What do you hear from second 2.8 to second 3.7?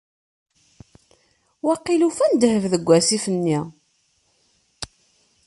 assif-nni.